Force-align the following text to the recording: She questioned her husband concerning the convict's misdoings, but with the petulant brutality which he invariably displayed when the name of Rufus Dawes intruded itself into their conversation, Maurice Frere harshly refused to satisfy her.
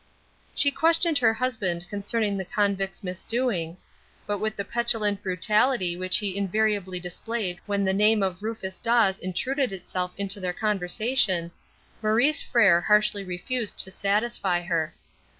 She 0.55 0.71
questioned 0.71 1.19
her 1.19 1.31
husband 1.35 1.85
concerning 1.87 2.35
the 2.35 2.43
convict's 2.43 3.03
misdoings, 3.03 3.85
but 4.25 4.39
with 4.39 4.55
the 4.55 4.65
petulant 4.65 5.21
brutality 5.21 5.95
which 5.95 6.17
he 6.17 6.35
invariably 6.35 6.99
displayed 6.99 7.59
when 7.67 7.85
the 7.85 7.93
name 7.93 8.23
of 8.23 8.41
Rufus 8.41 8.79
Dawes 8.79 9.19
intruded 9.19 9.71
itself 9.71 10.15
into 10.17 10.39
their 10.39 10.53
conversation, 10.53 11.51
Maurice 12.01 12.41
Frere 12.41 12.81
harshly 12.81 13.23
refused 13.23 13.77
to 13.77 13.91
satisfy 13.91 14.61
her. 14.63 14.95